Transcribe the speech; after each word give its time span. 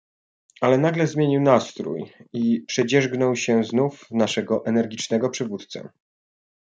"Ale 0.61 0.77
nagle 0.77 1.07
zmienił 1.07 1.41
nastrój 1.41 2.13
i 2.33 2.61
przedzierzgnął 2.61 3.35
się 3.35 3.63
znów 3.63 3.99
w 4.01 4.11
naszego 4.11 4.65
energicznego 4.65 5.29
przywódcę." 5.29 5.89